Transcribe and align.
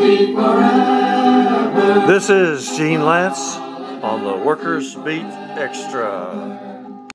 beat 0.00 0.34
forever. 0.34 2.06
This 2.06 2.30
is 2.30 2.76
Gene 2.76 3.04
Lance 3.04 3.56
on 4.02 4.24
the 4.24 4.42
Workers 4.44 4.94
Beat 4.94 5.26
Extra. 5.58 7.08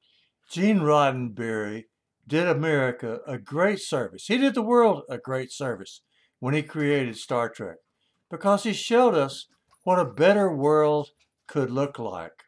Gene 0.52 0.82
Roddenberry 0.82 1.86
did 2.28 2.48
America 2.48 3.22
a 3.26 3.40
great 3.40 3.80
service. 3.80 4.28
He 4.28 4.38
did 4.38 4.54
the 4.54 4.62
world 4.62 5.02
a 5.10 5.18
great 5.18 5.52
service 5.52 6.02
when 6.40 6.54
he 6.54 6.62
created 6.62 7.18
Star 7.18 7.50
Trek 7.50 7.78
because 8.30 8.64
he 8.64 8.74
showed 8.74 9.16
us 9.16 9.48
what 9.84 10.00
a 10.00 10.06
better 10.06 10.56
world 10.56 11.10
could 11.48 11.72
look 11.72 11.98
like. 11.98 12.44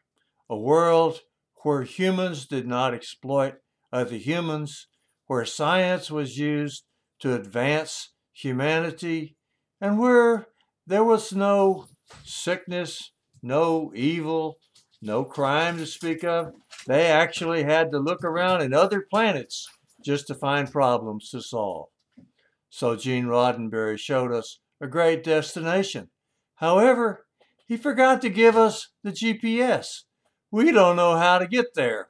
A 0.48 0.56
world 0.56 1.20
where 1.62 1.82
humans 1.82 2.46
did 2.46 2.66
not 2.66 2.94
exploit 2.94 3.54
other 3.92 4.16
humans, 4.16 4.86
where 5.26 5.44
science 5.44 6.10
was 6.10 6.38
used 6.38 6.84
to 7.20 7.34
advance 7.34 8.12
humanity, 8.32 9.36
and 9.80 9.98
where 9.98 10.46
there 10.86 11.04
was 11.04 11.32
no 11.32 11.86
sickness, 12.24 13.12
no 13.42 13.92
evil, 13.94 14.58
no 15.00 15.24
crime 15.24 15.78
to 15.78 15.86
speak 15.86 16.24
of. 16.24 16.52
They 16.86 17.06
actually 17.06 17.64
had 17.64 17.90
to 17.92 17.98
look 17.98 18.24
around 18.24 18.62
in 18.62 18.72
other 18.72 19.04
planets 19.08 19.68
just 20.04 20.26
to 20.28 20.34
find 20.34 20.70
problems 20.70 21.30
to 21.30 21.40
solve. 21.40 21.88
So 22.70 22.96
Gene 22.96 23.26
Roddenberry 23.26 23.98
showed 23.98 24.32
us 24.32 24.60
a 24.80 24.86
great 24.86 25.24
destination. 25.24 26.10
However, 26.56 27.26
he 27.66 27.76
forgot 27.76 28.20
to 28.22 28.30
give 28.30 28.56
us 28.56 28.88
the 29.02 29.12
GPS. 29.12 30.02
We 30.50 30.72
don't 30.72 30.96
know 30.96 31.16
how 31.16 31.38
to 31.38 31.46
get 31.46 31.74
there. 31.74 32.08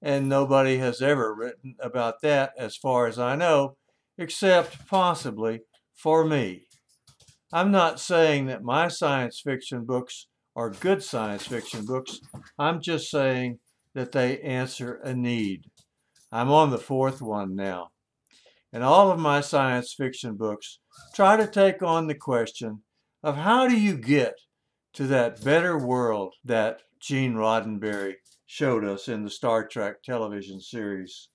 And 0.00 0.28
nobody 0.28 0.78
has 0.78 1.00
ever 1.00 1.34
written 1.34 1.76
about 1.80 2.20
that, 2.22 2.52
as 2.58 2.76
far 2.76 3.06
as 3.06 3.18
I 3.18 3.36
know, 3.36 3.76
except 4.18 4.86
possibly 4.86 5.60
for 5.94 6.24
me. 6.24 6.66
I'm 7.54 7.70
not 7.70 8.00
saying 8.00 8.46
that 8.46 8.64
my 8.64 8.88
science 8.88 9.40
fiction 9.40 9.84
books 9.84 10.26
are 10.56 10.70
good 10.70 11.04
science 11.04 11.46
fiction 11.46 11.86
books. 11.86 12.18
I'm 12.58 12.82
just 12.82 13.08
saying 13.08 13.60
that 13.94 14.10
they 14.10 14.40
answer 14.40 14.96
a 15.04 15.14
need. 15.14 15.70
I'm 16.32 16.50
on 16.50 16.70
the 16.70 16.78
fourth 16.78 17.22
one 17.22 17.54
now. 17.54 17.92
And 18.72 18.82
all 18.82 19.12
of 19.12 19.20
my 19.20 19.40
science 19.40 19.94
fiction 19.96 20.34
books 20.34 20.80
try 21.14 21.36
to 21.36 21.46
take 21.46 21.80
on 21.80 22.08
the 22.08 22.16
question 22.16 22.82
of 23.22 23.36
how 23.36 23.68
do 23.68 23.78
you 23.78 23.96
get 23.96 24.34
to 24.94 25.06
that 25.06 25.44
better 25.44 25.78
world 25.78 26.34
that 26.44 26.82
Gene 26.98 27.34
Roddenberry 27.34 28.14
showed 28.46 28.84
us 28.84 29.06
in 29.06 29.22
the 29.22 29.30
Star 29.30 29.64
Trek 29.64 30.02
television 30.02 30.60
series. 30.60 31.28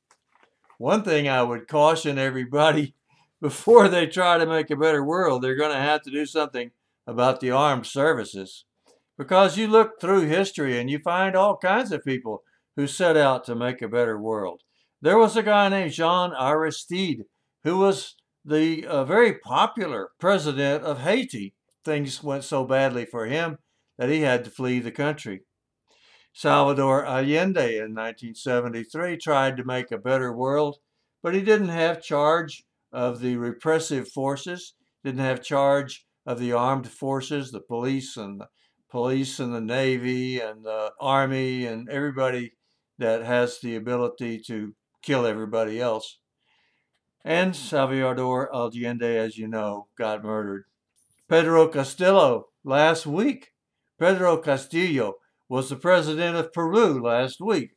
One 0.79 1.01
thing 1.01 1.29
I 1.29 1.43
would 1.43 1.69
caution 1.69 2.17
everybody 2.17 2.93
before 3.41 3.87
they 3.87 4.07
try 4.07 4.37
to 4.37 4.45
make 4.45 4.69
a 4.69 4.75
better 4.75 5.03
world, 5.03 5.41
they're 5.41 5.55
going 5.55 5.73
to 5.73 5.81
have 5.81 6.01
to 6.03 6.11
do 6.11 6.25
something 6.25 6.71
about 7.07 7.39
the 7.39 7.51
armed 7.51 7.85
services. 7.85 8.65
Because 9.17 9.57
you 9.57 9.67
look 9.67 9.99
through 9.99 10.21
history 10.21 10.79
and 10.79 10.89
you 10.89 10.99
find 10.99 11.35
all 11.35 11.57
kinds 11.57 11.91
of 11.91 12.05
people 12.05 12.43
who 12.75 12.87
set 12.87 13.17
out 13.17 13.43
to 13.45 13.55
make 13.55 13.81
a 13.81 13.87
better 13.87 14.19
world. 14.19 14.61
There 15.01 15.17
was 15.17 15.35
a 15.35 15.43
guy 15.43 15.69
named 15.69 15.91
Jean 15.91 16.31
Aristide 16.31 17.25
who 17.63 17.77
was 17.77 18.15
the 18.45 18.85
uh, 18.85 19.03
very 19.03 19.37
popular 19.37 20.09
president 20.19 20.83
of 20.83 21.01
Haiti. 21.01 21.53
Things 21.83 22.23
went 22.23 22.43
so 22.43 22.63
badly 22.63 23.05
for 23.05 23.25
him 23.25 23.57
that 23.97 24.09
he 24.09 24.21
had 24.21 24.43
to 24.45 24.51
flee 24.51 24.79
the 24.79 24.91
country. 24.91 25.41
Salvador 26.33 27.05
Allende 27.05 27.77
in 27.77 27.93
1973 27.95 29.17
tried 29.17 29.57
to 29.57 29.65
make 29.65 29.91
a 29.91 29.97
better 29.97 30.31
world, 30.31 30.77
but 31.21 31.33
he 31.33 31.41
didn't 31.41 31.69
have 31.69 32.01
charge 32.01 32.63
of 32.91 33.19
the 33.19 33.37
repressive 33.37 34.07
forces, 34.07 34.73
didn't 35.03 35.21
have 35.21 35.43
charge 35.43 36.05
of 36.25 36.39
the 36.39 36.51
armed 36.51 36.87
forces, 36.87 37.51
the 37.51 37.61
police 37.61 38.17
and 38.17 38.41
the 38.41 38.47
police 38.89 39.39
and 39.39 39.53
the 39.53 39.61
navy 39.61 40.39
and 40.39 40.63
the 40.63 40.91
army 40.99 41.65
and 41.65 41.89
everybody 41.89 42.53
that 42.97 43.23
has 43.23 43.59
the 43.59 43.75
ability 43.75 44.39
to 44.39 44.73
kill 45.01 45.25
everybody 45.25 45.79
else. 45.79 46.19
And 47.23 47.55
Salvador 47.55 48.53
Allende, 48.53 49.17
as 49.17 49.37
you 49.37 49.47
know, 49.47 49.87
got 49.97 50.23
murdered. 50.23 50.65
Pedro 51.27 51.67
Castillo 51.67 52.47
last 52.63 53.05
week. 53.05 53.51
Pedro 53.99 54.37
Castillo 54.37 55.15
was 55.47 55.69
the 55.69 55.75
president 55.75 56.37
of 56.37 56.53
Peru 56.53 57.01
last 57.03 57.41
week. 57.41 57.71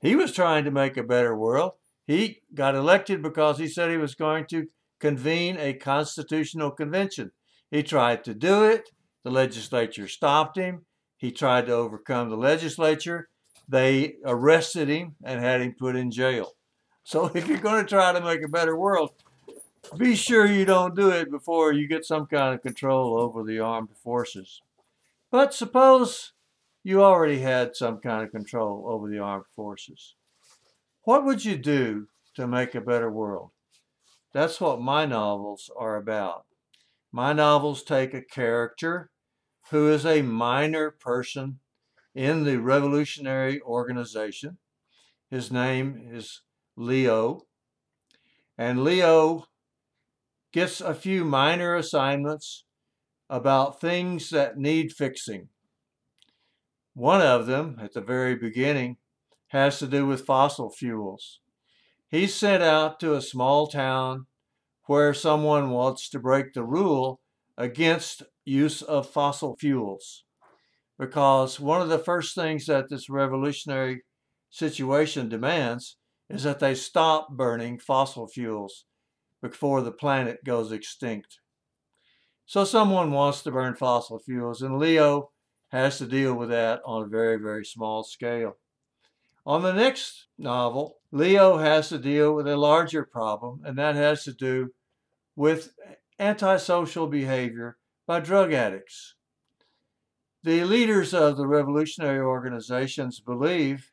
He 0.00 0.14
was 0.14 0.32
trying 0.32 0.64
to 0.64 0.70
make 0.70 0.96
a 0.96 1.02
better 1.02 1.36
world. 1.36 1.72
He 2.06 2.40
got 2.54 2.74
elected 2.74 3.22
because 3.22 3.58
he 3.58 3.68
said 3.68 3.90
he 3.90 3.96
was 3.96 4.14
going 4.14 4.46
to 4.50 4.66
convene 5.00 5.56
a 5.58 5.74
constitutional 5.74 6.70
convention. 6.70 7.32
He 7.70 7.82
tried 7.82 8.24
to 8.24 8.34
do 8.34 8.64
it. 8.64 8.90
The 9.24 9.30
legislature 9.30 10.08
stopped 10.08 10.56
him. 10.56 10.84
He 11.16 11.32
tried 11.32 11.66
to 11.66 11.72
overcome 11.72 12.28
the 12.28 12.36
legislature. 12.36 13.28
They 13.68 14.16
arrested 14.24 14.88
him 14.88 15.16
and 15.24 15.40
had 15.40 15.62
him 15.62 15.74
put 15.78 15.96
in 15.96 16.10
jail. 16.10 16.52
So 17.02 17.26
if 17.34 17.48
you're 17.48 17.58
going 17.58 17.84
to 17.84 17.88
try 17.88 18.12
to 18.12 18.20
make 18.20 18.44
a 18.44 18.48
better 18.48 18.76
world, 18.76 19.12
be 19.96 20.14
sure 20.14 20.46
you 20.46 20.64
don't 20.64 20.96
do 20.96 21.10
it 21.10 21.30
before 21.30 21.72
you 21.72 21.86
get 21.86 22.04
some 22.04 22.26
kind 22.26 22.54
of 22.54 22.62
control 22.62 23.18
over 23.18 23.42
the 23.42 23.60
armed 23.60 23.96
forces. 24.02 24.60
But 25.30 25.54
suppose 25.54 26.32
you 26.82 27.02
already 27.02 27.40
had 27.40 27.76
some 27.76 27.98
kind 27.98 28.24
of 28.24 28.30
control 28.30 28.84
over 28.86 29.08
the 29.08 29.18
armed 29.18 29.46
forces. 29.54 30.14
What 31.04 31.26
would 31.26 31.44
you 31.44 31.56
do 31.58 32.08
to 32.34 32.46
make 32.46 32.74
a 32.74 32.80
better 32.80 33.10
world? 33.10 33.50
That's 34.32 34.58
what 34.58 34.80
my 34.80 35.04
novels 35.04 35.70
are 35.76 35.96
about. 35.96 36.46
My 37.12 37.34
novels 37.34 37.82
take 37.82 38.14
a 38.14 38.22
character 38.22 39.10
who 39.70 39.90
is 39.90 40.06
a 40.06 40.22
minor 40.22 40.90
person 40.90 41.60
in 42.14 42.44
the 42.44 42.58
revolutionary 42.58 43.60
organization. 43.60 44.56
His 45.30 45.52
name 45.52 46.08
is 46.10 46.40
Leo. 46.74 47.42
And 48.56 48.82
Leo 48.82 49.44
gets 50.52 50.80
a 50.80 50.94
few 50.94 51.24
minor 51.24 51.76
assignments 51.76 52.64
about 53.28 53.78
things 53.78 54.30
that 54.30 54.56
need 54.56 54.92
fixing. 54.92 55.48
One 56.94 57.20
of 57.20 57.46
them, 57.46 57.78
at 57.82 57.92
the 57.92 58.00
very 58.00 58.36
beginning, 58.36 58.96
has 59.54 59.78
to 59.78 59.86
do 59.86 60.06
with 60.06 60.26
fossil 60.26 60.70
fuels. 60.70 61.40
He's 62.10 62.34
sent 62.34 62.62
out 62.62 63.00
to 63.00 63.14
a 63.14 63.22
small 63.22 63.68
town 63.68 64.26
where 64.86 65.14
someone 65.14 65.70
wants 65.70 66.10
to 66.10 66.18
break 66.20 66.52
the 66.52 66.64
rule 66.64 67.20
against 67.56 68.24
use 68.44 68.82
of 68.82 69.08
fossil 69.08 69.56
fuels. 69.56 70.24
Because 70.98 71.60
one 71.60 71.82
of 71.82 71.88
the 71.88 71.98
first 71.98 72.34
things 72.34 72.66
that 72.66 72.90
this 72.90 73.08
revolutionary 73.08 74.02
situation 74.50 75.28
demands 75.28 75.98
is 76.28 76.42
that 76.42 76.60
they 76.60 76.74
stop 76.74 77.30
burning 77.30 77.78
fossil 77.78 78.26
fuels 78.28 78.86
before 79.42 79.82
the 79.82 79.92
planet 79.92 80.44
goes 80.44 80.72
extinct. 80.72 81.40
So 82.46 82.64
someone 82.64 83.12
wants 83.12 83.42
to 83.42 83.52
burn 83.52 83.76
fossil 83.76 84.18
fuels, 84.18 84.62
and 84.62 84.78
Leo 84.78 85.30
has 85.68 85.98
to 85.98 86.06
deal 86.06 86.34
with 86.34 86.50
that 86.50 86.82
on 86.84 87.04
a 87.04 87.08
very, 87.08 87.38
very 87.38 87.64
small 87.64 88.04
scale. 88.04 88.58
On 89.46 89.62
the 89.62 89.72
next 89.72 90.26
novel, 90.38 91.00
Leo 91.12 91.58
has 91.58 91.90
to 91.90 91.98
deal 91.98 92.34
with 92.34 92.48
a 92.48 92.56
larger 92.56 93.04
problem, 93.04 93.60
and 93.64 93.76
that 93.76 93.94
has 93.94 94.24
to 94.24 94.32
do 94.32 94.70
with 95.36 95.74
antisocial 96.18 97.06
behavior 97.06 97.76
by 98.06 98.20
drug 98.20 98.52
addicts. 98.52 99.14
The 100.42 100.64
leaders 100.64 101.12
of 101.12 101.36
the 101.36 101.46
revolutionary 101.46 102.20
organizations 102.20 103.20
believe 103.20 103.92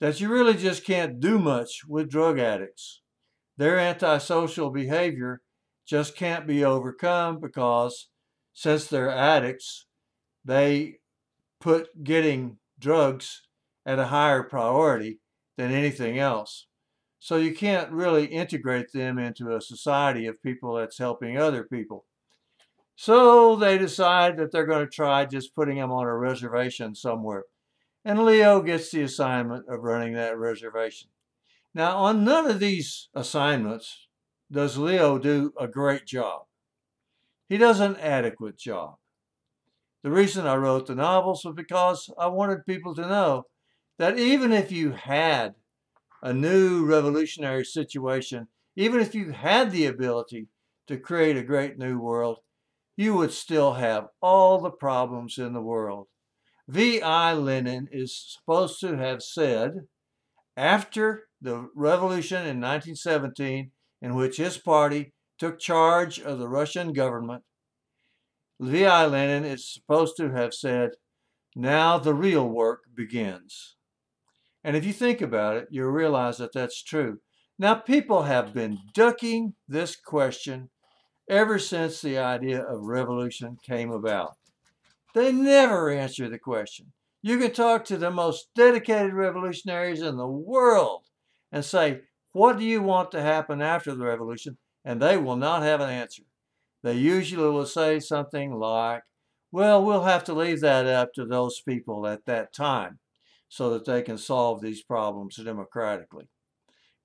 that 0.00 0.20
you 0.20 0.28
really 0.28 0.54
just 0.54 0.84
can't 0.84 1.20
do 1.20 1.38
much 1.38 1.82
with 1.86 2.10
drug 2.10 2.38
addicts. 2.38 3.02
Their 3.56 3.78
antisocial 3.78 4.70
behavior 4.70 5.42
just 5.86 6.16
can't 6.16 6.46
be 6.46 6.64
overcome 6.64 7.40
because 7.40 8.08
since 8.52 8.86
they're 8.86 9.10
addicts, 9.10 9.86
they 10.44 10.98
put 11.60 12.04
getting 12.04 12.58
drugs 12.78 13.42
at 13.86 13.98
a 13.98 14.06
higher 14.06 14.42
priority 14.42 15.18
than 15.56 15.72
anything 15.72 16.18
else. 16.18 16.66
So 17.18 17.36
you 17.36 17.54
can't 17.54 17.90
really 17.90 18.26
integrate 18.26 18.92
them 18.92 19.18
into 19.18 19.54
a 19.54 19.60
society 19.60 20.26
of 20.26 20.42
people 20.42 20.74
that's 20.74 20.98
helping 20.98 21.36
other 21.36 21.64
people. 21.64 22.06
So 22.96 23.56
they 23.56 23.78
decide 23.78 24.36
that 24.36 24.52
they're 24.52 24.66
going 24.66 24.86
to 24.86 24.90
try 24.90 25.24
just 25.24 25.54
putting 25.54 25.76
them 25.76 25.92
on 25.92 26.06
a 26.06 26.16
reservation 26.16 26.94
somewhere. 26.94 27.44
And 28.04 28.24
Leo 28.24 28.62
gets 28.62 28.90
the 28.90 29.02
assignment 29.02 29.66
of 29.68 29.82
running 29.82 30.14
that 30.14 30.38
reservation. 30.38 31.08
Now, 31.74 31.98
on 31.98 32.24
none 32.24 32.50
of 32.50 32.58
these 32.58 33.08
assignments 33.14 34.08
does 34.50 34.78
Leo 34.78 35.18
do 35.18 35.52
a 35.58 35.68
great 35.68 36.06
job. 36.06 36.42
He 37.48 37.56
does 37.56 37.80
an 37.80 37.96
adequate 37.96 38.58
job. 38.58 38.96
The 40.02 40.10
reason 40.10 40.46
I 40.46 40.56
wrote 40.56 40.86
the 40.86 40.94
novels 40.94 41.44
was 41.44 41.54
because 41.54 42.10
I 42.18 42.28
wanted 42.28 42.66
people 42.66 42.94
to 42.94 43.02
know 43.06 43.44
that 44.00 44.18
even 44.18 44.50
if 44.50 44.72
you 44.72 44.92
had 44.92 45.54
a 46.22 46.32
new 46.32 46.86
revolutionary 46.86 47.66
situation, 47.66 48.48
even 48.74 48.98
if 48.98 49.14
you 49.14 49.30
had 49.30 49.70
the 49.70 49.84
ability 49.84 50.48
to 50.86 50.96
create 50.96 51.36
a 51.36 51.42
great 51.42 51.76
new 51.76 51.98
world, 51.98 52.38
you 52.96 53.14
would 53.14 53.30
still 53.30 53.74
have 53.74 54.06
all 54.22 54.58
the 54.58 54.70
problems 54.70 55.36
in 55.36 55.52
the 55.52 55.60
world. 55.60 56.06
V.I. 56.66 57.34
Lenin 57.34 57.88
is 57.92 58.38
supposed 58.38 58.80
to 58.80 58.96
have 58.96 59.22
said, 59.22 59.80
after 60.56 61.28
the 61.42 61.68
revolution 61.74 62.38
in 62.38 62.58
1917, 62.58 63.70
in 64.00 64.14
which 64.14 64.38
his 64.38 64.56
party 64.56 65.12
took 65.38 65.58
charge 65.58 66.18
of 66.18 66.38
the 66.38 66.48
Russian 66.48 66.94
government, 66.94 67.42
V.I. 68.60 69.04
Lenin 69.04 69.44
is 69.44 69.70
supposed 69.70 70.16
to 70.16 70.30
have 70.30 70.54
said, 70.54 70.92
now 71.54 71.98
the 71.98 72.14
real 72.14 72.48
work 72.48 72.84
begins. 72.94 73.76
And 74.62 74.76
if 74.76 74.84
you 74.84 74.92
think 74.92 75.20
about 75.20 75.56
it, 75.56 75.68
you'll 75.70 75.90
realize 75.90 76.38
that 76.38 76.52
that's 76.52 76.82
true. 76.82 77.18
Now, 77.58 77.74
people 77.74 78.22
have 78.22 78.54
been 78.54 78.78
ducking 78.94 79.54
this 79.68 79.96
question 79.96 80.70
ever 81.28 81.58
since 81.58 82.00
the 82.00 82.18
idea 82.18 82.62
of 82.62 82.80
revolution 82.82 83.58
came 83.62 83.90
about. 83.90 84.36
They 85.14 85.32
never 85.32 85.90
answer 85.90 86.28
the 86.28 86.38
question. 86.38 86.92
You 87.22 87.38
can 87.38 87.52
talk 87.52 87.84
to 87.86 87.98
the 87.98 88.10
most 88.10 88.48
dedicated 88.54 89.12
revolutionaries 89.12 90.00
in 90.00 90.16
the 90.16 90.26
world 90.26 91.02
and 91.52 91.64
say, 91.64 92.02
What 92.32 92.58
do 92.58 92.64
you 92.64 92.82
want 92.82 93.10
to 93.12 93.20
happen 93.20 93.60
after 93.60 93.94
the 93.94 94.04
revolution? 94.04 94.56
And 94.84 95.02
they 95.02 95.18
will 95.18 95.36
not 95.36 95.62
have 95.62 95.80
an 95.80 95.90
answer. 95.90 96.22
They 96.82 96.94
usually 96.94 97.50
will 97.50 97.66
say 97.66 98.00
something 98.00 98.54
like, 98.54 99.02
Well, 99.52 99.84
we'll 99.84 100.04
have 100.04 100.24
to 100.24 100.32
leave 100.32 100.60
that 100.60 100.86
up 100.86 101.12
to 101.14 101.26
those 101.26 101.60
people 101.60 102.06
at 102.06 102.24
that 102.24 102.54
time 102.54 102.99
so 103.50 103.68
that 103.70 103.84
they 103.84 104.00
can 104.00 104.16
solve 104.16 104.62
these 104.62 104.80
problems 104.80 105.36
democratically. 105.36 106.28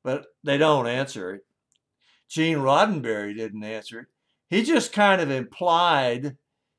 But 0.03 0.27
they 0.43 0.57
don't 0.57 0.87
answer 0.87 1.33
it. 1.33 1.41
Gene 2.29 2.59
Roddenberry 2.59 3.35
didn't 3.35 3.63
answer 3.63 4.01
it. 4.01 4.07
He 4.49 4.63
just 4.63 4.93
kind 4.93 5.21
of 5.21 5.31
implied 5.31 6.37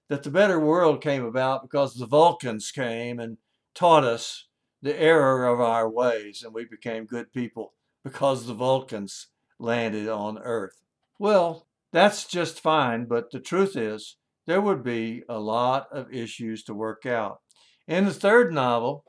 that 0.09 0.23
the 0.23 0.31
better 0.31 0.61
world 0.61 1.03
came 1.03 1.25
about 1.25 1.63
because 1.63 1.95
the 1.95 2.07
Vulcans 2.07 2.71
came 2.71 3.19
and 3.19 3.39
taught 3.75 4.05
us 4.05 4.47
the 4.83 4.99
error 4.99 5.47
of 5.47 5.61
our 5.61 5.91
ways, 5.91 6.45
and 6.45 6.55
we 6.55 6.65
became 6.65 7.05
good 7.05 7.33
people 7.33 7.75
because 8.05 8.47
the 8.47 8.55
Vulcans 8.55 9.29
landed 9.59 10.07
on 10.07 10.39
Earth. 10.39 10.81
Well, 11.19 11.67
that's 11.93 12.25
just 12.25 12.61
fine, 12.61 13.07
but 13.07 13.33
the 13.33 13.41
truth 13.41 13.77
is, 13.77 14.17
there 14.47 14.61
would 14.61 14.85
be 14.85 15.25
a 15.29 15.41
lot 15.41 15.89
of 15.91 16.13
issues 16.13 16.63
to 16.65 16.75
work 16.75 17.05
out. 17.05 17.41
In 17.89 18.05
the 18.05 18.15
third 18.15 18.53
novel, 18.53 19.05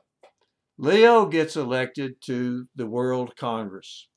Leo 0.80 1.26
gets 1.26 1.56
elected 1.56 2.22
to 2.24 2.66
the 2.76 2.86
World 2.86 3.34
Congress. 3.36 4.08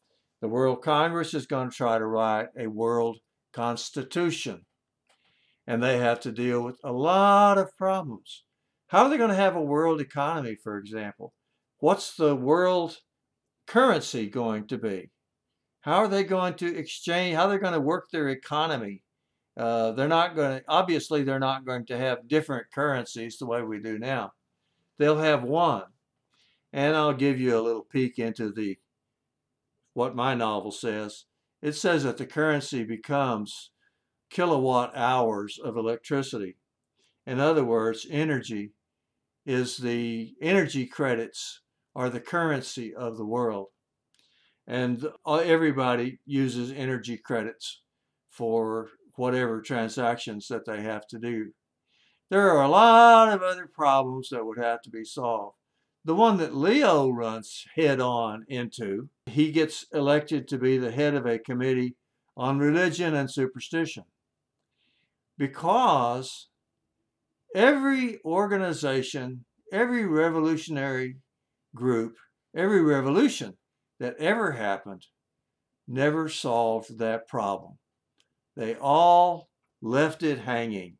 The 0.42 0.48
World 0.48 0.84
Congress 0.84 1.34
is 1.34 1.48
going 1.48 1.72
to 1.72 1.76
try 1.76 1.98
to 1.98 2.06
write 2.06 2.50
a 2.56 2.68
world 2.68 3.18
constitution 3.52 4.62
and 5.66 5.82
they 5.82 5.98
have 5.98 6.20
to 6.20 6.32
deal 6.32 6.62
with 6.62 6.78
a 6.84 6.92
lot 6.92 7.58
of 7.58 7.76
problems. 7.78 8.44
How 8.88 9.04
are 9.04 9.10
they 9.10 9.18
going 9.18 9.32
to 9.32 9.36
have 9.36 9.56
a 9.56 9.62
world 9.62 10.02
economy, 10.02 10.56
for 10.64 10.78
example? 10.78 11.34
What's 11.80 12.16
the 12.16 12.36
world 12.36 12.98
currency 13.66 14.30
going 14.30 14.68
to 14.68 14.78
be? 14.78 15.10
How 15.82 15.98
are 15.98 16.08
they 16.08 16.24
going 16.24 16.54
to 16.56 16.78
exchange? 16.78 17.36
How 17.36 17.48
are 17.48 17.50
they 17.50 17.58
going 17.58 17.74
to 17.74 17.80
work 17.80 18.10
their 18.12 18.30
economy? 18.30 19.02
Uh, 19.58 19.94
they're 19.94 20.08
not 20.08 20.36
going 20.36 20.60
to, 20.60 20.64
obviously, 20.68 21.24
they're 21.24 21.40
not 21.40 21.66
going 21.66 21.88
to 21.88 21.98
have 21.98 22.28
different 22.28 22.68
currencies 22.74 23.38
the 23.38 23.48
way 23.48 23.64
we 23.64 23.80
do 23.80 23.98
now. 23.98 24.34
They'll 25.00 25.18
have 25.18 25.44
one. 25.44 25.84
And 26.74 26.96
I'll 26.96 27.14
give 27.14 27.40
you 27.40 27.58
a 27.58 27.62
little 27.62 27.84
peek 27.84 28.20
into 28.20 28.52
the 28.52 28.78
what 29.94 30.16
my 30.16 30.34
novel 30.34 30.72
says. 30.72 31.26
It 31.62 31.74
says 31.74 32.04
that 32.04 32.18
the 32.18 32.26
currency 32.26 32.84
becomes 32.84 33.72
kilowatt 34.30 34.96
hours 34.96 35.60
of 35.64 35.78
electricity. 35.78 36.56
In 37.28 37.40
other 37.40 37.64
words, 37.64 38.08
energy 38.10 38.72
is 39.46 39.78
the 39.78 40.34
energy 40.42 40.86
credits 40.86 41.62
are 41.96 42.10
the 42.10 42.20
currency 42.20 42.96
of 42.96 43.18
the 43.18 43.26
world. 43.26 43.68
And 44.66 45.06
uh, 45.26 45.38
everybody 45.38 46.20
uses 46.26 46.72
energy 46.72 47.18
credits 47.18 47.82
for 48.30 48.90
whatever 49.16 49.62
transactions 49.62 50.48
that 50.48 50.66
they 50.66 50.82
have 50.82 51.06
to 51.08 51.20
do. 51.20 51.52
There 52.30 52.50
are 52.50 52.64
a 52.64 52.70
lot 52.70 53.34
of 53.34 53.42
other 53.42 53.68
problems 53.68 54.30
that 54.30 54.46
would 54.46 54.58
have 54.58 54.82
to 54.84 54.90
be 54.90 55.04
solved. 55.04 55.58
The 56.04 56.16
one 56.16 56.38
that 56.38 56.56
Leo 56.56 57.10
runs 57.10 57.66
head 57.76 58.00
on 58.00 58.46
into, 58.48 59.10
he 59.28 59.52
gets 59.52 59.86
elected 59.94 60.48
to 60.48 60.58
be 60.58 60.78
the 60.78 60.92
head 60.92 61.14
of 61.14 61.26
a 61.26 61.38
committee 61.38 61.96
on 62.36 62.58
religion 62.58 63.14
and 63.14 63.30
superstition 63.30 64.04
because 65.38 66.48
every 67.56 68.20
organization, 68.24 69.46
every 69.72 70.06
revolutionary 70.06 71.18
group, 71.76 72.16
every 72.56 72.82
revolution 72.82 73.58
that 74.00 74.16
ever 74.18 74.52
happened 74.52 75.06
never 75.88 76.30
solved 76.30 76.98
that 76.98 77.28
problem. 77.28 77.78
They 78.56 78.76
all 78.76 79.50
left 79.82 80.24
it 80.24 80.40
hanging 80.40 80.98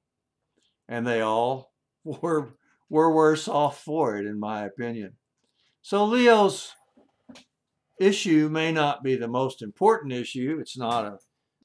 and 0.88 1.06
they 1.06 1.22
all 1.22 1.72
were, 2.04 2.54
were 2.92 3.16
worse 3.16 3.48
off 3.48 3.82
for 3.82 4.18
it, 4.18 4.26
in 4.26 4.38
my 4.38 4.66
opinion. 4.66 5.14
So 5.82 6.04
Leo's 6.04 6.74
issue 8.02 8.50
may 8.50 8.74
not 8.74 9.02
be 9.02 9.16
the 9.16 9.30
most 9.30 9.62
important 9.62 10.12
issue. 10.12 10.58
It's 10.60 10.78
not 10.78 11.06
a 11.06 11.20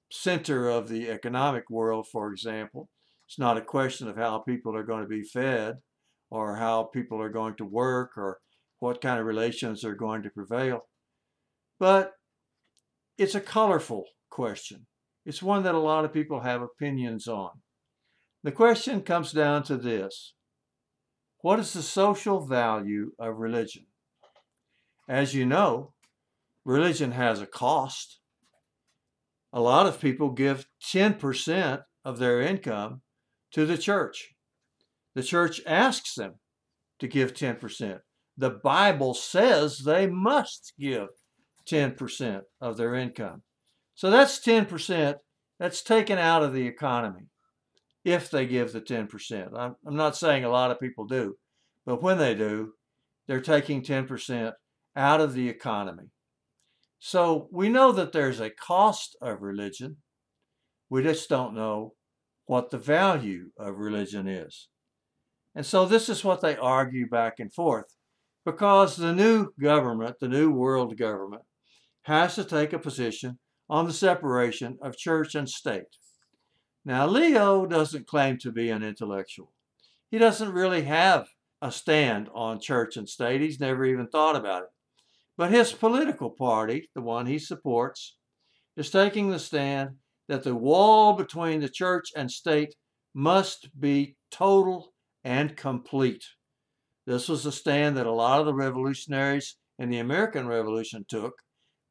center 0.08 0.68
of 0.68 0.88
the 0.88 1.10
economic 1.10 1.68
world, 1.68 2.06
for 2.06 2.30
example. 2.30 2.88
It's 3.26 3.40
not 3.40 3.56
a 3.56 3.60
question 3.60 4.06
of 4.06 4.16
how 4.16 4.38
people 4.38 4.76
are 4.76 4.84
going 4.84 5.02
to 5.02 5.08
be 5.08 5.24
fed 5.24 5.78
or 6.30 6.56
how 6.56 6.84
people 6.84 7.20
are 7.20 7.28
going 7.28 7.56
to 7.56 7.64
work 7.64 8.12
or 8.16 8.38
what 8.78 9.00
kind 9.00 9.18
of 9.18 9.26
relations 9.26 9.84
are 9.84 9.96
going 9.96 10.22
to 10.22 10.30
prevail. 10.30 10.82
But 11.80 12.12
it's 13.18 13.34
a 13.34 13.40
colorful 13.40 14.04
question. 14.30 14.86
It's 15.24 15.42
one 15.42 15.64
that 15.64 15.74
a 15.74 15.78
lot 15.78 16.04
of 16.04 16.12
people 16.12 16.40
have 16.40 16.62
opinions 16.62 17.26
on. 17.26 17.50
The 18.44 18.52
question 18.52 19.02
comes 19.02 19.32
down 19.32 19.64
to 19.64 19.76
this 19.76 20.34
What 21.46 21.60
is 21.60 21.74
the 21.74 21.82
social 21.82 22.40
value 22.40 23.12
of 23.20 23.38
religion? 23.38 23.86
As 25.08 25.32
you 25.32 25.46
know, 25.46 25.92
religion 26.64 27.12
has 27.12 27.40
a 27.40 27.46
cost 27.46 28.18
a 29.52 29.60
lot 29.60 29.86
of 29.86 30.00
people 30.00 30.30
give 30.30 30.66
10% 30.84 31.84
of 32.04 32.18
their 32.18 32.40
income 32.40 33.02
to 33.52 33.64
the 33.64 33.78
church. 33.78 34.34
The 35.14 35.22
church 35.22 35.60
asks 35.64 36.16
them 36.16 36.34
to 36.98 37.06
give 37.06 37.32
10%. 37.32 38.00
The 38.36 38.50
Bible 38.50 39.14
says 39.14 39.78
they 39.78 40.08
must 40.08 40.72
give 40.80 41.10
10% 41.70 42.40
of 42.60 42.76
their 42.76 42.96
income. 42.96 43.42
So 43.94 44.10
that's 44.10 44.40
10% 44.40 45.14
that's 45.60 45.82
taken 45.82 46.18
out 46.18 46.42
of 46.42 46.52
the 46.52 46.66
economy 46.66 47.28
if 48.06 48.30
they 48.30 48.46
give 48.46 48.72
the 48.72 48.80
10%. 48.80 49.48
I'm, 49.58 49.74
I'm 49.84 49.96
not 49.96 50.16
saying 50.16 50.44
a 50.44 50.48
lot 50.48 50.70
of 50.70 50.78
people 50.78 51.06
do, 51.06 51.34
but 51.84 52.00
when 52.00 52.18
they 52.18 52.36
do, 52.36 52.74
they're 53.26 53.40
taking 53.40 53.82
10% 53.82 54.52
out 54.94 55.20
of 55.20 55.34
the 55.34 55.48
economy. 55.48 56.04
So 57.00 57.48
we 57.50 57.68
know 57.68 57.90
that 57.90 58.12
there's 58.12 58.38
a 58.38 58.48
cost 58.48 59.16
of 59.20 59.42
religion. 59.42 59.96
We 60.88 61.02
just 61.02 61.28
don't 61.28 61.56
know 61.56 61.94
what 62.46 62.70
the 62.70 62.78
value 62.78 63.50
of 63.58 63.78
religion 63.78 64.28
is. 64.28 64.68
And 65.56 65.66
so 65.66 65.84
this 65.84 66.08
is 66.08 66.22
what 66.22 66.40
they 66.40 66.56
argue 66.56 67.08
back 67.08 67.40
and 67.40 67.52
forth 67.52 67.96
because 68.44 68.96
the 68.96 69.12
new 69.12 69.48
government, 69.60 70.16
the 70.20 70.28
new 70.28 70.52
world 70.52 70.96
government, 70.96 71.42
has 72.02 72.36
to 72.36 72.44
take 72.44 72.72
a 72.72 72.78
position 72.78 73.40
on 73.68 73.86
the 73.86 73.92
separation 73.92 74.78
of 74.80 74.96
church 74.96 75.34
and 75.34 75.48
state. 75.48 75.96
Now, 76.86 77.08
Leo 77.08 77.66
doesn't 77.66 78.06
claim 78.06 78.38
to 78.38 78.52
be 78.52 78.70
an 78.70 78.84
intellectual. 78.84 79.52
He 80.08 80.18
doesn't 80.18 80.52
really 80.52 80.82
have 80.82 81.26
a 81.60 81.72
stand 81.72 82.30
on 82.32 82.60
church 82.60 82.96
and 82.96 83.08
state. 83.08 83.40
He's 83.40 83.58
never 83.58 83.84
even 83.84 84.06
thought 84.06 84.36
about 84.36 84.62
it. 84.62 84.68
But 85.36 85.50
his 85.50 85.72
political 85.72 86.30
party, 86.30 86.88
the 86.94 87.02
one 87.02 87.26
he 87.26 87.40
supports, 87.40 88.16
is 88.76 88.88
taking 88.88 89.30
the 89.30 89.40
stand 89.40 89.96
that 90.28 90.44
the 90.44 90.54
wall 90.54 91.14
between 91.14 91.58
the 91.58 91.68
church 91.68 92.10
and 92.14 92.30
state 92.30 92.76
must 93.12 93.68
be 93.80 94.14
total 94.30 94.92
and 95.24 95.56
complete. 95.56 96.24
This 97.04 97.28
was 97.28 97.44
a 97.46 97.52
stand 97.52 97.96
that 97.96 98.06
a 98.06 98.12
lot 98.12 98.38
of 98.38 98.46
the 98.46 98.54
revolutionaries 98.54 99.56
in 99.76 99.90
the 99.90 99.98
American 99.98 100.46
Revolution 100.46 101.04
took, 101.08 101.34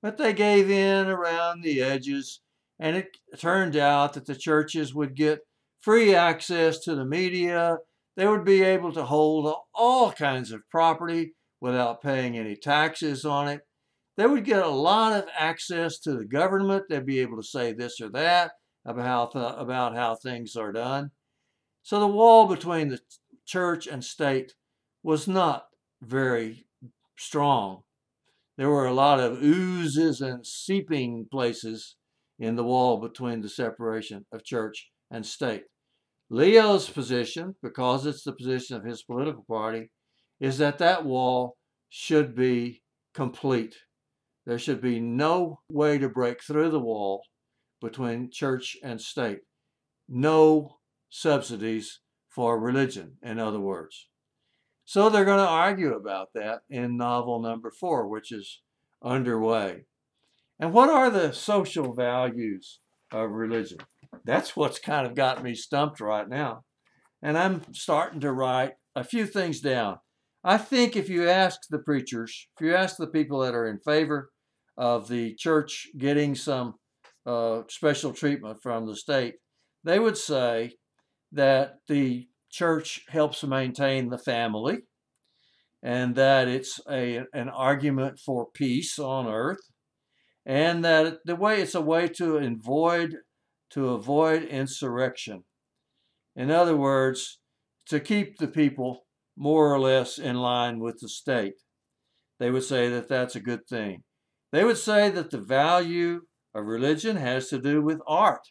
but 0.01 0.17
they 0.17 0.31
gave 0.31 0.69
in 0.71 1.07
around 1.07 1.63
the 1.63 1.81
edges, 1.81 2.39
and 2.79 2.95
it 2.95 3.17
turned 3.37 3.75
out 3.75 4.13
that 4.13 4.25
the 4.25 4.35
churches 4.35 4.93
would 4.93 5.15
get 5.15 5.39
free 5.79 6.15
access 6.15 6.79
to 6.79 6.95
the 6.95 7.05
media. 7.05 7.77
They 8.17 8.27
would 8.27 8.45
be 8.45 8.63
able 8.63 8.91
to 8.93 9.03
hold 9.03 9.53
all 9.73 10.11
kinds 10.11 10.51
of 10.51 10.67
property 10.69 11.33
without 11.61 12.01
paying 12.01 12.37
any 12.37 12.55
taxes 12.55 13.25
on 13.25 13.47
it. 13.47 13.61
They 14.17 14.25
would 14.25 14.45
get 14.45 14.63
a 14.63 14.69
lot 14.69 15.13
of 15.13 15.25
access 15.37 15.99
to 15.99 16.13
the 16.13 16.25
government. 16.25 16.85
They'd 16.89 17.05
be 17.05 17.19
able 17.19 17.37
to 17.37 17.47
say 17.47 17.73
this 17.73 17.99
or 17.99 18.09
that 18.09 18.51
about 18.85 19.33
how, 19.33 19.49
about 19.57 19.95
how 19.95 20.15
things 20.15 20.55
are 20.55 20.71
done. 20.71 21.11
So 21.83 21.99
the 21.99 22.07
wall 22.07 22.47
between 22.47 22.89
the 22.89 22.99
church 23.45 23.87
and 23.87 24.03
state 24.03 24.53
was 25.03 25.27
not 25.27 25.67
very 26.01 26.65
strong. 27.17 27.83
There 28.57 28.69
were 28.69 28.85
a 28.85 28.93
lot 28.93 29.19
of 29.19 29.43
oozes 29.43 30.21
and 30.21 30.45
seeping 30.47 31.27
places 31.29 31.95
in 32.39 32.55
the 32.55 32.63
wall 32.63 32.97
between 32.97 33.41
the 33.41 33.49
separation 33.49 34.25
of 34.31 34.43
church 34.43 34.89
and 35.11 35.25
state. 35.25 35.63
Leo's 36.29 36.89
position, 36.89 37.55
because 37.61 38.05
it's 38.05 38.23
the 38.23 38.33
position 38.33 38.75
of 38.75 38.83
his 38.83 39.03
political 39.03 39.45
party, 39.47 39.91
is 40.39 40.57
that 40.57 40.79
that 40.79 41.05
wall 41.05 41.55
should 41.89 42.35
be 42.35 42.81
complete. 43.13 43.75
There 44.45 44.59
should 44.59 44.81
be 44.81 44.99
no 44.99 45.59
way 45.71 45.97
to 45.97 46.09
break 46.09 46.43
through 46.43 46.69
the 46.69 46.79
wall 46.79 47.21
between 47.81 48.31
church 48.31 48.75
and 48.83 48.99
state. 48.99 49.39
No 50.09 50.77
subsidies 51.09 52.01
for 52.29 52.59
religion, 52.59 53.13
in 53.23 53.39
other 53.39 53.59
words. 53.59 54.07
So 54.83 55.09
they're 55.09 55.25
going 55.25 55.39
to 55.39 55.47
argue 55.47 55.93
about 55.93 56.29
that 56.35 56.61
in 56.69 56.97
novel 56.97 57.41
number 57.41 57.71
four, 57.71 58.07
which 58.07 58.31
is 58.31 58.61
underway. 59.03 59.85
And 60.59 60.71
what 60.71 60.89
are 60.89 61.09
the 61.09 61.33
social 61.33 61.93
values 61.93 62.79
of 63.11 63.31
religion? 63.31 63.79
That's 64.23 64.55
what's 64.55 64.79
kind 64.79 65.05
of 65.05 65.15
got 65.15 65.43
me 65.43 65.53
stumped 65.55 65.99
right 65.99 66.27
now. 66.27 66.63
And 67.21 67.37
I'm 67.37 67.61
starting 67.73 68.21
to 68.21 68.31
write 68.31 68.73
a 68.95 69.03
few 69.03 69.25
things 69.25 69.59
down. 69.59 69.97
I 70.43 70.57
think 70.57 70.95
if 70.95 71.09
you 71.09 71.27
ask 71.27 71.59
the 71.69 71.79
preachers, 71.79 72.47
if 72.55 72.65
you 72.65 72.75
ask 72.75 72.97
the 72.97 73.07
people 73.07 73.39
that 73.39 73.55
are 73.55 73.67
in 73.67 73.79
favor 73.79 74.29
of 74.77 75.07
the 75.07 75.35
church 75.35 75.87
getting 75.97 76.35
some 76.35 76.75
uh, 77.25 77.63
special 77.67 78.13
treatment 78.13 78.59
from 78.61 78.85
the 78.85 78.95
state, 78.95 79.35
they 79.83 79.99
would 79.99 80.17
say 80.17 80.73
that 81.31 81.75
the 81.87 82.27
church 82.51 83.01
helps 83.09 83.43
maintain 83.43 84.09
the 84.09 84.17
family 84.17 84.79
and 85.83 86.15
that 86.15 86.47
it's 86.47 86.79
a, 86.89 87.23
an 87.33 87.49
argument 87.49 88.19
for 88.19 88.47
peace 88.53 88.97
on 88.97 89.27
earth 89.27 89.71
and 90.45 90.83
that 90.83 91.17
the 91.25 91.35
way 91.35 91.61
it's 91.61 91.75
a 91.75 91.81
way 91.81 92.07
to 92.07 92.37
avoid 92.37 93.15
to 93.69 93.89
avoid 93.89 94.43
insurrection 94.43 95.43
in 96.35 96.51
other 96.51 96.75
words 96.75 97.39
to 97.87 97.99
keep 97.99 98.37
the 98.37 98.47
people 98.47 99.05
more 99.37 99.73
or 99.73 99.79
less 99.79 100.17
in 100.17 100.35
line 100.35 100.79
with 100.79 100.99
the 100.99 101.09
state 101.09 101.55
they 102.39 102.51
would 102.51 102.63
say 102.63 102.89
that 102.89 103.07
that's 103.07 103.35
a 103.35 103.39
good 103.39 103.67
thing 103.67 104.03
they 104.51 104.63
would 104.63 104.77
say 104.77 105.09
that 105.09 105.31
the 105.31 105.41
value 105.41 106.21
of 106.53 106.65
religion 106.65 107.17
has 107.17 107.49
to 107.49 107.59
do 107.59 107.81
with 107.81 107.99
art 108.07 108.47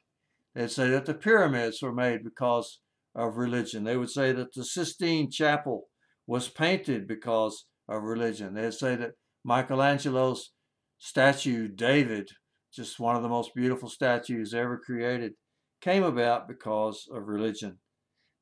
they'd 0.54 0.70
say 0.70 0.90
that 0.90 1.06
the 1.06 1.14
pyramids 1.14 1.80
were 1.80 1.94
made 1.94 2.22
because 2.22 2.80
of 3.14 3.36
religion. 3.36 3.84
They 3.84 3.96
would 3.96 4.10
say 4.10 4.32
that 4.32 4.52
the 4.54 4.64
Sistine 4.64 5.30
Chapel 5.30 5.88
was 6.26 6.48
painted 6.48 7.06
because 7.06 7.66
of 7.88 8.02
religion. 8.02 8.54
They'd 8.54 8.74
say 8.74 8.96
that 8.96 9.12
Michelangelo's 9.44 10.52
statue, 10.98 11.68
David, 11.68 12.30
just 12.72 12.98
one 12.98 13.16
of 13.16 13.22
the 13.22 13.28
most 13.28 13.54
beautiful 13.54 13.88
statues 13.88 14.54
ever 14.54 14.78
created, 14.78 15.34
came 15.80 16.02
about 16.02 16.48
because 16.48 17.08
of 17.12 17.28
religion. 17.28 17.78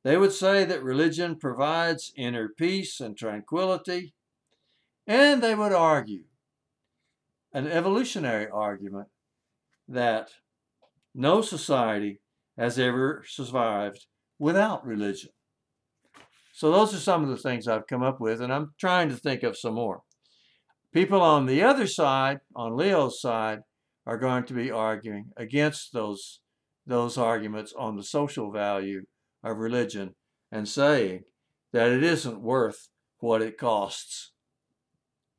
They 0.03 0.17
would 0.17 0.33
say 0.33 0.65
that 0.65 0.83
religion 0.83 1.37
provides 1.37 2.11
inner 2.17 2.49
peace 2.49 2.99
and 2.99 3.17
tranquility, 3.17 4.13
and 5.07 5.41
they 5.41 5.55
would 5.55 5.73
argue 5.73 6.23
an 7.53 7.67
evolutionary 7.67 8.47
argument 8.49 9.07
that 9.87 10.29
no 11.13 11.41
society 11.41 12.19
has 12.57 12.79
ever 12.79 13.23
survived 13.27 14.05
without 14.39 14.85
religion. 14.85 15.29
So 16.53 16.71
those 16.71 16.93
are 16.93 16.99
some 16.99 17.23
of 17.23 17.29
the 17.29 17.37
things 17.37 17.67
I've 17.67 17.87
come 17.87 18.03
up 18.03 18.19
with, 18.19 18.41
and 18.41 18.53
I'm 18.53 18.73
trying 18.79 19.09
to 19.09 19.15
think 19.15 19.43
of 19.43 19.57
some 19.57 19.75
more. 19.75 20.01
People 20.93 21.21
on 21.21 21.47
the 21.47 21.63
other 21.63 21.87
side, 21.87 22.39
on 22.55 22.77
Leo's 22.77 23.19
side, 23.19 23.61
are 24.05 24.17
going 24.17 24.43
to 24.45 24.53
be 24.53 24.69
arguing 24.69 25.31
against 25.35 25.91
those, 25.91 26.39
those 26.85 27.17
arguments 27.17 27.73
on 27.77 27.95
the 27.95 28.03
social 28.03 28.51
value 28.51 29.05
of 29.43 29.57
religion 29.57 30.13
and 30.51 30.69
saying 30.69 31.23
that 31.71 31.89
it 31.91 32.03
isn't 32.03 32.41
worth 32.41 32.89
what 33.19 33.41
it 33.41 33.57
costs. 33.57 34.33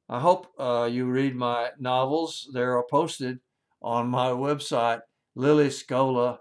I 0.09 0.19
hope 0.21 0.49
uh, 0.59 0.89
you 0.91 1.07
read 1.07 1.37
my 1.37 1.71
novels. 1.79 2.51
They're 2.53 2.83
posted 2.91 3.39
on 3.81 4.09
my 4.09 4.31
website, 4.31 5.03
lilleskole.us. 5.39 6.39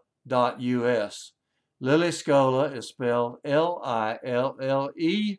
Lille 1.80 2.12
Skole 2.12 2.76
is 2.76 2.88
spelled 2.88 3.38
L 3.44 3.82
I 3.84 4.18
L 4.24 4.56
L 4.62 4.90
E 4.98 5.38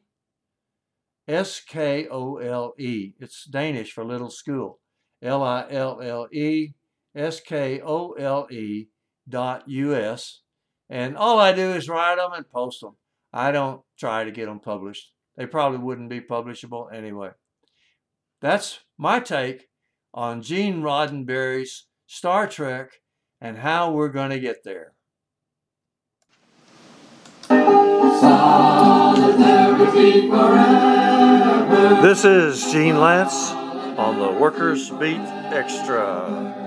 S 1.26 1.61
K 1.61 2.07
O 2.11 2.37
L 2.37 2.75
E. 2.78 3.12
It's 3.19 3.45
Danish 3.45 3.93
for 3.93 4.04
little 4.04 4.31
school. 4.31 4.81
L 5.23 5.43
I 5.43 5.66
L 5.71 6.00
L 6.02 6.28
E 6.33 6.75
S 7.14 7.40
K 7.40 7.81
O 7.81 8.12
L 8.12 8.47
E 8.50 8.88
dot 9.28 9.64
US. 9.66 10.40
And 10.90 11.16
all 11.16 11.40
I 11.40 11.52
do 11.52 11.73
is 11.73 11.88
write 11.88 12.16
them 12.16 12.33
and 12.33 12.49
post 12.50 12.81
them. 12.83 12.97
I 13.33 13.50
don't 13.52 13.83
try 13.99 14.25
to 14.25 14.31
get 14.31 14.47
them 14.47 14.61
published. 14.61 15.12
They 15.37 15.47
probably 15.47 15.78
wouldn't 15.78 16.11
be 16.11 16.21
publishable 16.21 16.93
anyway. 16.93 17.31
That's 18.40 18.81
my 18.99 19.21
take 19.21 19.69
on 20.12 20.43
Gene 20.43 20.83
Roddenberry's 20.83 21.87
Star 22.07 22.47
Trek 22.47 23.00
and 23.40 23.59
how 23.59 23.90
we're 23.90 24.09
going 24.09 24.31
to 24.31 24.38
get 24.38 24.62
there. 24.62 24.93
This 32.03 32.25
is 32.25 32.73
Gene 32.73 32.99
Lance 32.99 33.53
on 33.97 34.19
the 34.19 34.33
Workers 34.41 34.91
Beat 34.91 35.21
Extra. 35.21 36.63